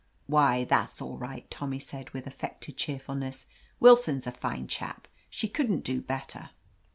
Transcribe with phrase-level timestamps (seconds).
[0.25, 3.45] "Why, that's all right," Tommy said with affected cheerfulness.
[3.79, 6.49] "Willson's a fine chap— she couldn't do better."